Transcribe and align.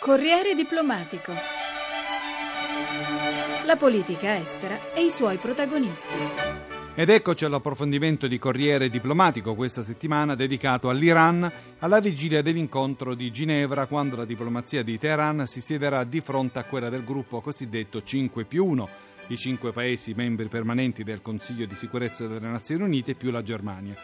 Corriere 0.00 0.54
diplomatico. 0.54 1.30
La 3.66 3.76
politica 3.76 4.38
estera 4.38 4.94
e 4.94 5.04
i 5.04 5.10
suoi 5.10 5.36
protagonisti. 5.36 6.16
Ed 6.94 7.10
eccoci 7.10 7.44
all'approfondimento 7.44 8.26
di 8.26 8.38
Corriere 8.38 8.88
diplomatico 8.88 9.54
questa 9.54 9.82
settimana 9.82 10.34
dedicato 10.34 10.88
all'Iran 10.88 11.52
alla 11.80 12.00
vigilia 12.00 12.40
dell'incontro 12.40 13.14
di 13.14 13.30
Ginevra 13.30 13.84
quando 13.84 14.16
la 14.16 14.24
diplomazia 14.24 14.82
di 14.82 14.96
Teheran 14.96 15.44
si 15.44 15.60
siederà 15.60 16.04
di 16.04 16.22
fronte 16.22 16.60
a 16.60 16.64
quella 16.64 16.88
del 16.88 17.04
gruppo 17.04 17.42
cosiddetto 17.42 18.02
5 18.02 18.44
più 18.44 18.64
1, 18.64 18.88
i 19.28 19.36
cinque 19.36 19.70
paesi 19.70 20.14
membri 20.14 20.48
permanenti 20.48 21.04
del 21.04 21.20
Consiglio 21.20 21.66
di 21.66 21.74
sicurezza 21.74 22.26
delle 22.26 22.48
Nazioni 22.48 22.84
Unite 22.84 23.14
più 23.14 23.30
la 23.30 23.42
Germania. 23.42 23.94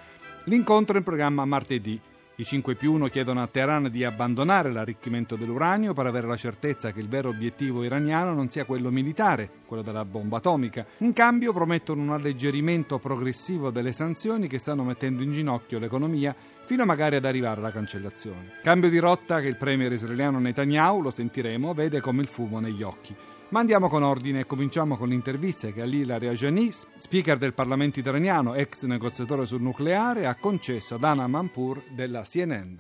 L'incontro 0.45 0.97
è 0.97 0.99
in 0.99 1.05
programma 1.05 1.47
martedì. 1.47 1.99
I 2.39 2.45
5 2.45 2.75
più 2.75 2.93
1 2.93 3.07
chiedono 3.07 3.41
a 3.41 3.47
Teheran 3.47 3.91
di 3.91 4.05
abbandonare 4.05 4.71
l'arricchimento 4.71 5.37
dell'uranio 5.37 5.95
per 5.95 6.05
avere 6.05 6.27
la 6.27 6.37
certezza 6.37 6.93
che 6.93 7.01
il 7.01 7.09
vero 7.09 7.31
obiettivo 7.31 7.83
iraniano 7.83 8.35
non 8.35 8.51
sia 8.51 8.67
quello 8.67 8.91
militare, 8.91 9.49
quello 9.65 9.83
della 9.83 10.05
bomba 10.05 10.37
atomica. 10.37 10.85
In 10.99 11.15
cambio 11.15 11.55
promettono 11.55 12.03
un 12.03 12.11
alleggerimento 12.11 12.99
progressivo 12.99 13.71
delle 13.71 13.93
sanzioni 13.93 14.49
che 14.49 14.59
stanno 14.59 14.85
mettendo 14.85 15.23
in 15.23 15.33
ginocchio 15.33 15.79
l'economia 15.79 16.37
fino 16.67 16.85
magari 16.85 17.17
ad 17.17 17.25
arrivare 17.25 17.61
alla 17.61 17.71
cancellazione. 17.71 18.59
Cambio 18.63 18.91
di 18.91 18.99
rotta 18.99 19.41
che 19.41 19.49
il 19.49 19.57
premier 19.57 19.91
israeliano 19.91 20.39
Netanyahu, 20.39 21.01
lo 21.01 21.11
sentiremo, 21.11 21.73
vede 21.73 22.03
come 22.03 22.21
il 22.21 22.29
fumo 22.29 22.61
negli 22.61 22.83
occhi. 22.83 23.17
Ma 23.49 23.61
andiamo 23.61 23.89
con 23.89 24.03
ordine 24.03 24.41
e 24.41 24.47
cominciamo 24.47 24.97
con 24.97 25.09
l'intervista 25.09 25.71
che 25.71 25.81
Alila 25.81 26.19
Reajani, 26.19 26.69
speaker 26.71 27.39
del 27.39 27.55
Parlamento 27.55 28.01
iraniano, 28.01 28.55
ex 28.55 28.83
negoziatore 28.85 29.47
sul 29.47 29.63
nucleare, 29.63 30.27
ha 30.27 30.35
concesso 30.35 30.97
ad 30.97 31.05
Anna 31.05 31.29
Manpur 31.29 31.81
della 31.95 32.23
CNN. 32.23 32.77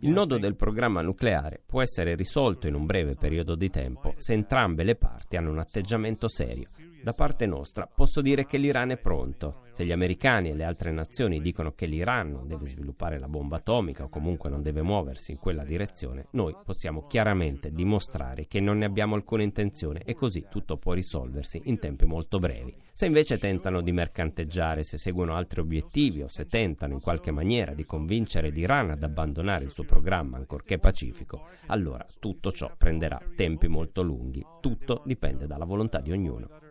Il 0.00 0.10
nodo 0.10 0.38
del 0.38 0.56
programma 0.56 1.00
nucleare 1.00 1.62
può 1.64 1.80
essere 1.80 2.14
risolto 2.16 2.66
in 2.66 2.74
un 2.74 2.84
breve 2.84 3.14
periodo 3.14 3.54
di 3.54 3.70
tempo 3.70 4.12
se 4.16 4.34
entrambe 4.34 4.82
le 4.82 4.96
parti 4.96 5.36
hanno 5.36 5.50
un 5.50 5.60
atteggiamento 5.60 6.28
serio. 6.28 6.66
Da 7.02 7.14
parte 7.14 7.46
nostra 7.46 7.86
posso 7.86 8.20
dire 8.20 8.44
che 8.44 8.58
l'Iran 8.58 8.90
è 8.90 8.98
pronto. 8.98 9.62
Se 9.70 9.86
gli 9.86 9.92
americani 9.92 10.50
e 10.50 10.54
le 10.54 10.64
altre 10.64 10.90
nazioni 10.90 11.40
dicono 11.40 11.72
che 11.72 11.86
l'Iran 11.86 12.30
non 12.30 12.46
deve 12.46 12.66
sviluppare 12.66 13.18
la 13.18 13.28
bomba 13.28 13.56
atomica 13.56 14.04
o 14.04 14.08
comunque 14.10 14.50
non 14.50 14.60
deve 14.60 14.82
muoversi 14.82 15.30
in 15.30 15.38
quella 15.38 15.64
direzione, 15.64 16.26
noi 16.32 16.54
possiamo 16.62 17.06
chiaramente 17.06 17.72
dimostrare 17.72 18.46
che 18.46 18.60
non 18.60 18.76
ne 18.76 18.84
abbiamo 18.84 19.14
alcuna 19.14 19.42
intenzione 19.42 20.02
e 20.04 20.14
così 20.14 20.44
tutto 20.50 20.76
può 20.76 20.92
risolversi 20.92 21.62
in 21.64 21.78
tempi 21.78 22.04
molto 22.04 22.38
brevi. 22.38 22.76
Se 22.92 23.06
invece 23.06 23.38
tentano 23.38 23.80
di 23.80 23.92
mercanteggiare, 23.92 24.82
se 24.82 24.98
seguono 24.98 25.34
altri 25.34 25.60
obiettivi 25.60 26.20
o 26.20 26.28
se 26.28 26.48
tentano 26.48 26.92
in 26.92 27.00
qualche 27.00 27.30
maniera 27.30 27.72
di 27.72 27.86
convincere 27.86 28.50
l'Iran 28.50 28.90
ad 28.90 29.02
abbandonare 29.02 29.64
il 29.64 29.70
suo 29.70 29.84
programma 29.84 30.36
ancorché 30.36 30.78
pacifico, 30.78 31.46
allora 31.68 32.04
tutto 32.18 32.52
ciò 32.52 32.70
prenderà 32.76 33.18
tempi 33.34 33.68
molto 33.68 34.02
lunghi. 34.02 34.44
Tutto 34.60 35.02
dipende 35.06 35.46
dalla 35.46 35.64
volontà 35.64 36.00
di 36.00 36.12
ognuno. 36.12 36.68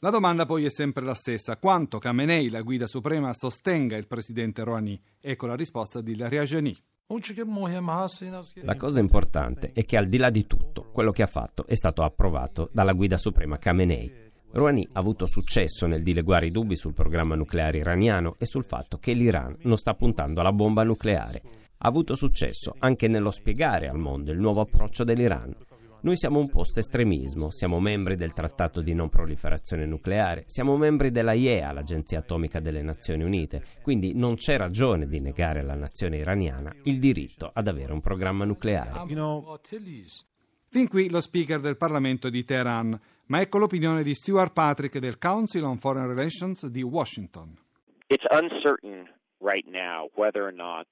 La 0.00 0.10
domanda 0.10 0.44
poi 0.44 0.64
è 0.64 0.70
sempre 0.70 1.04
la 1.04 1.14
stessa: 1.14 1.56
quanto 1.56 1.98
Khamenei, 1.98 2.50
la 2.50 2.62
guida 2.62 2.86
suprema, 2.86 3.32
sostenga 3.32 3.96
il 3.96 4.06
presidente 4.06 4.62
Rouhani? 4.62 5.00
Ecco 5.20 5.46
la 5.46 5.54
risposta 5.54 6.00
di 6.00 6.12
Ilaria 6.12 6.44
Geni. 6.44 6.76
La 8.62 8.76
cosa 8.76 8.98
importante 8.98 9.70
è 9.72 9.84
che 9.84 9.96
al 9.96 10.08
di 10.08 10.16
là 10.16 10.28
di 10.30 10.46
tutto, 10.46 10.90
quello 10.90 11.12
che 11.12 11.22
ha 11.22 11.28
fatto 11.28 11.66
è 11.66 11.76
stato 11.76 12.02
approvato 12.02 12.68
dalla 12.72 12.92
guida 12.92 13.16
suprema 13.16 13.58
Khamenei. 13.58 14.12
Rouhani 14.50 14.88
ha 14.92 14.98
avuto 14.98 15.26
successo 15.26 15.86
nel 15.86 16.02
dileguare 16.02 16.46
i 16.46 16.50
dubbi 16.50 16.76
sul 16.76 16.94
programma 16.94 17.36
nucleare 17.36 17.78
iraniano 17.78 18.34
e 18.38 18.46
sul 18.46 18.64
fatto 18.64 18.98
che 18.98 19.12
l'Iran 19.12 19.56
non 19.62 19.76
sta 19.76 19.94
puntando 19.94 20.40
alla 20.40 20.52
bomba 20.52 20.82
nucleare. 20.82 21.42
Ha 21.78 21.88
avuto 21.88 22.14
successo 22.14 22.74
anche 22.78 23.06
nello 23.06 23.30
spiegare 23.30 23.88
al 23.88 23.98
mondo 23.98 24.32
il 24.32 24.38
nuovo 24.40 24.62
approccio 24.62 25.04
dell'Iran. 25.04 25.54
Noi 26.06 26.16
siamo 26.16 26.38
un 26.38 26.48
post-estremismo, 26.48 27.50
siamo 27.50 27.80
membri 27.80 28.14
del 28.14 28.32
Trattato 28.32 28.80
di 28.80 28.94
non 28.94 29.08
proliferazione 29.08 29.86
nucleare, 29.86 30.44
siamo 30.46 30.76
membri 30.76 31.10
della 31.10 31.32
IEA, 31.32 31.72
l'Agenzia 31.72 32.20
Atomica 32.20 32.60
delle 32.60 32.80
Nazioni 32.80 33.24
Unite, 33.24 33.64
quindi 33.82 34.14
non 34.14 34.36
c'è 34.36 34.56
ragione 34.56 35.08
di 35.08 35.18
negare 35.18 35.58
alla 35.58 35.74
nazione 35.74 36.18
iraniana 36.18 36.72
il 36.84 37.00
diritto 37.00 37.50
ad 37.52 37.66
avere 37.66 37.92
un 37.92 38.00
programma 38.00 38.44
nucleare. 38.44 38.92
Fin 40.68 40.88
qui 40.88 41.10
lo 41.10 41.20
speaker 41.20 41.58
del 41.58 41.76
Parlamento 41.76 42.30
di 42.30 42.44
Teheran, 42.44 42.96
ma 43.26 43.40
ecco 43.40 43.58
l'opinione 43.58 44.04
di 44.04 44.14
Stuart 44.14 44.52
Patrick 44.52 44.98
del 44.98 45.18
Council 45.18 45.64
on 45.64 45.78
Foreign 45.78 46.06
Relations 46.06 46.68
di 46.68 46.82
Washington. 46.82 47.58
It's 48.06 48.24
uncertain 48.30 49.10
right 49.40 49.66
now 49.66 50.08
whether 50.14 50.44
or 50.44 50.52
not 50.52 50.86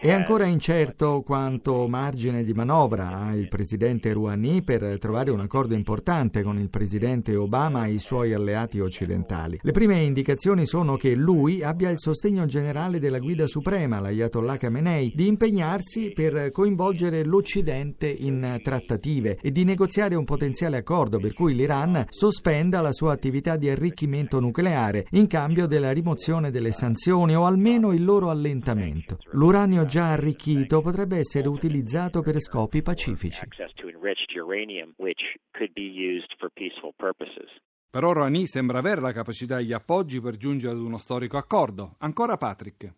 è 0.00 0.10
ancora 0.10 0.46
incerto 0.46 1.22
quanto 1.22 1.86
margine 1.86 2.42
di 2.42 2.52
manovra 2.52 3.20
ha 3.20 3.34
il 3.36 3.46
presidente 3.46 4.12
Rouhani 4.12 4.62
per 4.62 4.98
trovare 4.98 5.30
un 5.30 5.38
accordo 5.38 5.74
importante 5.74 6.42
con 6.42 6.58
il 6.58 6.70
presidente 6.70 7.36
Obama 7.36 7.84
e 7.84 7.92
i 7.92 7.98
suoi 8.00 8.32
alleati 8.32 8.80
occidentali. 8.80 9.60
Le 9.62 9.70
prime 9.70 10.00
indicazioni 10.00 10.66
sono 10.66 10.96
che 10.96 11.14
lui 11.14 11.62
abbia 11.62 11.90
il 11.90 12.00
sostegno 12.00 12.46
generale 12.46 12.98
della 12.98 13.20
guida 13.20 13.46
suprema, 13.46 14.00
l'Ayatollah 14.00 14.56
Khamenei, 14.56 15.12
di 15.14 15.28
impegnarsi 15.28 16.10
per 16.12 16.50
coinvolgere 16.50 17.22
l'Occidente 17.22 18.08
in 18.08 18.58
trattative 18.60 19.38
e 19.40 19.52
di 19.52 19.62
negoziare 19.62 20.16
un 20.16 20.24
potenziale 20.24 20.78
accordo 20.78 21.20
per 21.20 21.32
cui 21.32 21.54
l'Iran 21.54 22.06
sospenda 22.08 22.80
la 22.80 22.92
sua 22.92 23.12
attività 23.12 23.56
di 23.56 23.70
arricchimento 23.70 24.40
nucleare 24.40 25.06
in 25.10 25.28
cambio 25.28 25.66
della 25.66 25.92
rimozione 25.92 26.50
delle 26.50 26.72
sanzioni 26.72 27.36
o 27.36 27.44
almeno 27.44 27.92
il 27.92 28.02
loro 28.02 28.30
allentamento 28.30 28.78
sfruttamento. 28.80 29.18
L'uranio 29.32 29.84
già 29.84 30.12
arricchito 30.12 30.80
potrebbe 30.80 31.18
essere 31.18 31.48
utilizzato 31.48 32.22
per 32.22 32.40
scopi 32.40 32.82
pacifici. 32.82 33.46
Però 37.90 38.12
Rouhani 38.12 38.46
sembra 38.46 38.78
avere 38.78 39.00
la 39.00 39.12
capacità 39.12 39.58
e 39.58 39.64
gli 39.64 39.72
appoggi 39.72 40.20
per 40.20 40.36
giungere 40.36 40.74
ad 40.74 40.80
uno 40.80 40.96
storico 40.96 41.36
accordo. 41.36 41.96
Ancora 41.98 42.36
Patrick. 42.36 42.92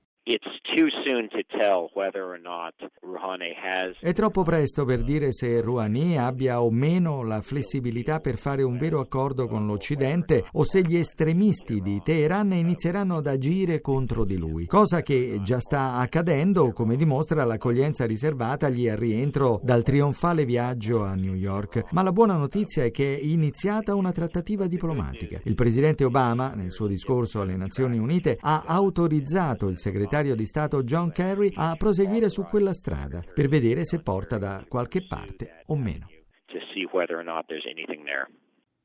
È 4.01 4.15
troppo 4.15 4.43
presto 4.43 4.87
per 4.87 5.03
dire 5.03 5.31
se 5.31 5.61
Rouhani 5.61 6.17
abbia 6.17 6.63
o 6.63 6.71
meno 6.71 7.23
la 7.23 7.43
flessibilità 7.43 8.21
per 8.21 8.39
fare 8.39 8.63
un 8.63 8.79
vero 8.79 9.01
accordo 9.01 9.49
con 9.49 9.67
l'Occidente 9.67 10.47
o 10.53 10.65
se 10.65 10.81
gli 10.81 10.97
estremisti 10.97 11.83
di 11.83 12.01
Teheran 12.03 12.53
inizieranno 12.53 13.17
ad 13.17 13.27
agire 13.27 13.83
contro 13.83 14.25
di 14.25 14.39
lui, 14.39 14.65
cosa 14.65 15.03
che 15.03 15.41
già 15.43 15.61
sta 15.61 15.97
accadendo, 15.97 16.73
come 16.73 16.97
dimostra 16.97 17.45
l'accoglienza 17.45 18.07
riservatagli 18.07 18.89
al 18.89 18.97
rientro 18.97 19.61
dal 19.63 19.83
trionfale 19.83 20.47
viaggio 20.47 21.05
a 21.05 21.15
New 21.15 21.35
York. 21.35 21.89
Ma 21.91 22.01
la 22.01 22.13
buona 22.13 22.37
notizia 22.37 22.85
è 22.85 22.91
che 22.91 23.19
è 23.19 23.21
iniziata 23.23 23.95
una 23.95 24.13
trattativa 24.13 24.67
diplomatica. 24.67 25.39
Il 25.45 25.55
presidente 25.55 26.05
Obama, 26.05 26.55
nel 26.55 26.73
suo 26.73 26.87
discorso 26.87 27.43
alle 27.43 27.57
Nazioni 27.57 27.99
Unite, 27.99 28.39
ha 28.41 28.63
autorizzato 28.65 29.69
il 29.69 29.77
segretario 29.77 30.35
di 30.35 30.47
Stato 30.47 30.61
John 30.69 31.13
Kerry 31.13 31.53
a 31.55 31.75
proseguire 31.77 32.29
su 32.29 32.43
quella 32.43 32.73
strada 32.73 33.23
per 33.35 33.49
vedere 33.49 33.85
se 33.85 34.03
porta 34.03 34.39
da 34.39 34.65
qualche 34.69 35.07
parte 35.07 35.63
o 35.67 35.77
meno. 35.77 36.09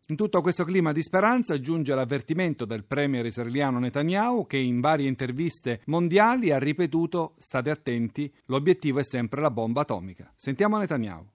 In 0.10 0.16
tutto 0.16 0.40
questo 0.40 0.64
clima 0.64 0.94
di 0.94 1.02
speranza 1.02 1.60
giunge 1.60 1.94
l'avvertimento 1.94 2.64
del 2.64 2.86
premier 2.86 3.26
israeliano 3.26 3.80
Netanyahu 3.80 4.46
che 4.46 4.58
in 4.58 4.80
varie 4.80 5.08
interviste 5.08 5.82
mondiali 5.88 6.52
ha 6.52 6.60
ripetuto 6.60 7.34
state 7.38 7.70
attenti, 7.70 8.34
l'obiettivo 8.46 9.00
è 9.00 9.04
sempre 9.04 9.42
la 9.42 9.52
bomba 9.52 9.82
atomica. 9.82 10.32
Sentiamo 10.34 10.78
Netanyahu. 10.78 11.26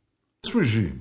This 0.41 0.55
regime 0.55 1.01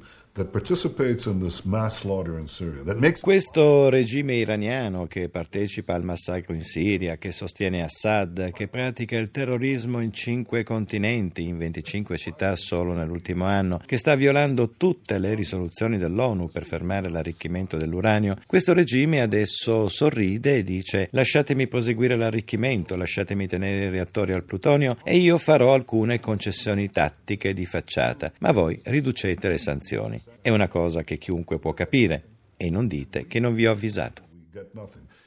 questo 3.19 3.89
regime 3.89 4.35
iraniano 4.35 5.05
che 5.05 5.27
partecipa 5.27 5.93
al 5.93 6.05
massacro 6.05 6.53
in 6.53 6.63
Siria, 6.63 7.17
che 7.17 7.31
sostiene 7.31 7.83
Assad, 7.83 8.51
che 8.53 8.69
pratica 8.69 9.17
il 9.17 9.29
terrorismo 9.29 9.99
in 9.99 10.13
cinque 10.13 10.63
continenti, 10.63 11.43
in 11.43 11.57
25 11.57 12.17
città 12.17 12.55
solo 12.55 12.93
nell'ultimo 12.93 13.43
anno, 13.43 13.81
che 13.85 13.97
sta 13.97 14.15
violando 14.15 14.69
tutte 14.77 15.19
le 15.19 15.33
risoluzioni 15.33 15.97
dell'ONU 15.97 16.49
per 16.49 16.63
fermare 16.63 17.09
l'arricchimento 17.09 17.75
dell'uranio, 17.75 18.37
questo 18.47 18.71
regime 18.71 19.19
adesso 19.19 19.89
sorride 19.89 20.59
e 20.59 20.63
dice 20.63 21.09
lasciatemi 21.11 21.67
proseguire 21.67 22.15
l'arricchimento, 22.15 22.95
lasciatemi 22.95 23.47
tenere 23.47 23.87
i 23.87 23.89
reattori 23.89 24.31
al 24.31 24.45
plutonio 24.45 24.95
e 25.03 25.17
io 25.17 25.37
farò 25.37 25.73
alcune 25.73 26.21
concessioni 26.21 26.89
tattiche 26.89 27.53
di 27.53 27.65
facciata, 27.65 28.31
ma 28.39 28.53
voi 28.53 28.79
riducete 28.85 29.49
le 29.49 29.57
sanzioni. 29.57 30.20
È 30.41 30.49
una 30.49 30.67
cosa 30.67 31.03
che 31.03 31.17
chiunque 31.17 31.59
può 31.59 31.73
capire 31.73 32.29
e 32.57 32.69
non 32.69 32.87
dite 32.87 33.27
che 33.27 33.39
non 33.39 33.53
vi 33.53 33.65
ho 33.65 33.71
avvisato. 33.71 34.23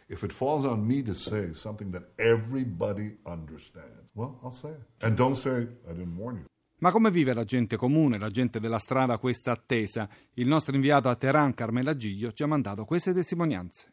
If 0.07 0.23
it 0.23 0.33
falls 0.33 0.65
on 0.65 0.85
me 0.85 1.03
to 1.03 1.15
say 1.15 1.55
something 1.55 1.91
that 1.93 2.11
everybody 2.17 3.17
understands, 3.25 4.11
well, 4.15 4.39
I'll 4.43 4.53
say 4.53 4.71
it. 4.71 5.03
And 5.03 5.17
don't 5.17 5.35
say 5.35 5.63
I 5.89 5.93
didn't 5.93 6.17
warn 6.17 6.37
you. 6.37 6.45
Ma 6.79 6.91
come 6.91 7.11
vive 7.11 7.33
la 7.33 7.45
gente 7.45 7.77
comune, 7.77 8.19
la 8.19 8.29
gente 8.29 8.61
della 8.61 8.79
strada 8.79 9.17
questa 9.17 9.53
attesa? 9.53 10.07
Il 10.35 10.47
nostro 10.47 10.75
inviato 10.75 11.09
a 11.09 11.17
Teheran, 11.17 11.55
Carmela 11.55 11.97
Giglio, 11.97 12.33
ci 12.33 12.43
ha 12.43 12.47
mandato 12.47 12.85
queste 12.85 13.15
testimonianze. 13.15 13.93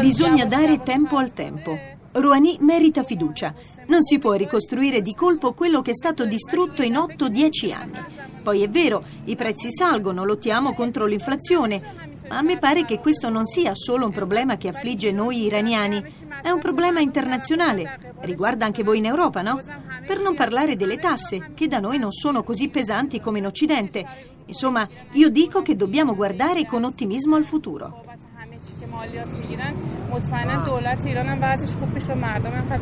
Bisogna 0.00 0.44
dare 0.46 0.82
tempo 0.82 1.16
al 1.16 1.32
tempo. 1.32 2.00
Rouhani 2.12 2.58
merita 2.60 3.02
fiducia. 3.02 3.54
Non 3.86 4.02
si 4.02 4.18
può 4.18 4.34
ricostruire 4.34 5.00
di 5.00 5.14
colpo 5.14 5.54
quello 5.54 5.80
che 5.80 5.92
è 5.92 5.94
stato 5.94 6.26
distrutto 6.26 6.82
in 6.82 6.94
8-10 6.94 7.72
anni. 7.72 7.98
Poi 8.42 8.62
è 8.62 8.68
vero, 8.68 9.02
i 9.24 9.36
prezzi 9.36 9.70
salgono, 9.70 10.24
lottiamo 10.24 10.74
contro 10.74 11.06
l'inflazione, 11.06 11.80
ma 12.28 12.38
a 12.38 12.42
me 12.42 12.58
pare 12.58 12.84
che 12.84 12.98
questo 12.98 13.30
non 13.30 13.44
sia 13.44 13.74
solo 13.74 14.06
un 14.06 14.12
problema 14.12 14.56
che 14.56 14.68
affligge 14.68 15.10
noi 15.10 15.44
iraniani, 15.44 16.04
è 16.42 16.50
un 16.50 16.58
problema 16.58 17.00
internazionale. 17.00 18.14
Riguarda 18.20 18.66
anche 18.66 18.82
voi 18.82 18.98
in 18.98 19.06
Europa, 19.06 19.42
no? 19.42 19.62
Per 20.06 20.20
non 20.20 20.34
parlare 20.34 20.76
delle 20.76 20.98
tasse, 20.98 21.52
che 21.54 21.68
da 21.68 21.78
noi 21.78 21.98
non 21.98 22.12
sono 22.12 22.42
così 22.42 22.68
pesanti 22.68 23.20
come 23.20 23.38
in 23.38 23.46
Occidente. 23.46 24.06
Insomma, 24.46 24.86
io 25.12 25.30
dico 25.30 25.62
che 25.62 25.76
dobbiamo 25.76 26.14
guardare 26.14 26.66
con 26.66 26.84
ottimismo 26.84 27.36
al 27.36 27.44
futuro. 27.44 28.11
مطمئنا 30.12 30.64
دولت 30.64 31.06
ایران 31.06 31.26
هم 31.26 31.38
وضعش 31.42 31.76
خوب 31.76 31.94
پیش 31.94 32.10
مردم 32.10 32.50
هم 32.50 32.80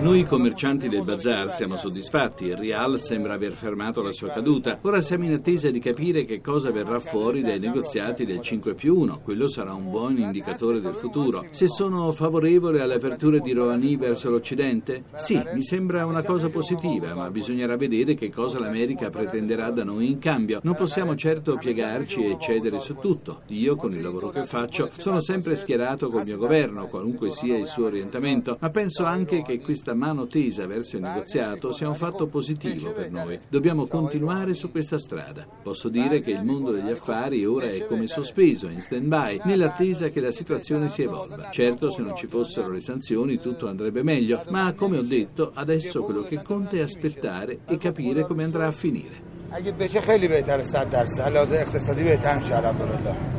noi 0.00 0.24
commercianti 0.24 0.88
del 0.88 1.02
bazar 1.02 1.50
siamo 1.50 1.74
soddisfatti, 1.74 2.44
il 2.44 2.56
Real 2.56 3.00
sembra 3.00 3.34
aver 3.34 3.54
fermato 3.54 4.00
la 4.00 4.12
sua 4.12 4.28
caduta. 4.28 4.78
Ora 4.82 5.00
siamo 5.00 5.24
in 5.24 5.32
attesa 5.32 5.70
di 5.70 5.80
capire 5.80 6.24
che 6.24 6.40
cosa 6.40 6.70
verrà 6.70 7.00
fuori 7.00 7.42
dai 7.42 7.58
negoziati 7.58 8.24
del 8.24 8.40
5 8.40 8.74
più 8.74 8.96
1, 8.96 9.20
quello 9.24 9.48
sarà 9.48 9.72
un 9.72 9.90
buon 9.90 10.18
indicatore 10.18 10.80
del 10.80 10.94
futuro. 10.94 11.44
Se 11.50 11.66
sono 11.68 12.12
favorevole 12.12 12.80
alle 12.80 12.94
aperture 12.94 13.40
di 13.40 13.52
Rouhani 13.52 13.96
verso 13.96 14.30
l'Occidente? 14.30 15.04
Sì, 15.16 15.42
mi 15.54 15.64
sembra 15.64 16.06
una 16.06 16.22
cosa 16.22 16.48
positiva, 16.48 17.12
ma 17.14 17.28
bisognerà 17.30 17.76
vedere 17.76 18.14
che 18.14 18.32
cosa 18.32 18.60
l'America 18.60 19.10
pretenderà 19.10 19.70
da 19.70 19.82
noi 19.82 20.10
in 20.12 20.18
cambio. 20.20 20.60
Non 20.62 20.76
possiamo 20.76 21.16
certo 21.16 21.56
piegarci 21.56 22.24
e 22.24 22.36
cedere 22.38 22.78
su 22.78 22.96
tutto. 23.00 23.40
Io, 23.48 23.74
con 23.74 23.90
il 23.90 24.02
lavoro 24.02 24.30
che 24.30 24.44
faccio, 24.46 24.90
sono 24.96 25.20
sempre 25.20 25.56
schierato 25.56 26.08
col 26.08 26.24
mio 26.24 26.36
governo, 26.36 26.86
qualunque 26.86 27.32
sia 27.32 27.56
il 27.56 27.66
suo 27.66 27.88
orientamento, 27.95 28.57
ma 28.59 28.69
penso 28.69 29.05
anche 29.05 29.41
che 29.41 29.59
questa 29.59 29.93
mano 29.93 30.27
tesa 30.27 30.67
verso 30.67 30.97
il 30.97 31.03
negoziato 31.03 31.71
sia 31.71 31.87
un 31.87 31.95
fatto 31.95 32.27
positivo 32.27 32.91
per 32.91 33.09
noi. 33.11 33.39
Dobbiamo 33.47 33.87
continuare 33.87 34.53
su 34.53 34.71
questa 34.71 34.99
strada. 34.99 35.47
Posso 35.63 35.89
dire 35.89 36.19
che 36.21 36.31
il 36.31 36.43
mondo 36.43 36.71
degli 36.71 36.89
affari 36.89 37.45
ora 37.45 37.67
è 37.67 37.85
come 37.85 38.07
sospeso, 38.07 38.67
in 38.67 38.81
stand-by, 38.81 39.41
nell'attesa 39.45 40.09
che 40.09 40.19
la 40.19 40.31
situazione 40.31 40.89
si 40.89 41.03
evolva. 41.03 41.49
Certo, 41.49 41.89
se 41.89 42.01
non 42.01 42.15
ci 42.15 42.27
fossero 42.27 42.69
le 42.69 42.81
sanzioni 42.81 43.39
tutto 43.39 43.67
andrebbe 43.67 44.03
meglio, 44.03 44.43
ma 44.49 44.73
come 44.73 44.97
ho 44.97 45.03
detto, 45.03 45.51
adesso 45.53 46.03
quello 46.03 46.23
che 46.23 46.41
conta 46.41 46.75
è 46.75 46.81
aspettare 46.81 47.59
e 47.65 47.77
capire 47.77 48.25
come 48.25 48.43
andrà 48.43 48.67
a 48.67 48.71
finire. 48.71 49.29
اگه 49.51 49.71
بشه 49.71 50.01
خیلی 50.01 50.27
بهتره 50.27 50.63
صد 50.63 50.89
درصد 50.89 51.33
لحاظ 51.33 51.53
اقتصادی 51.53 52.03
بهتر 52.03 52.35
میشه 52.35 52.57
الحمدلله 52.57 53.31